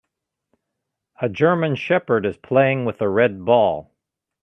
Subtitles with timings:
[1.21, 3.93] A German Shepherd is playing with a red ball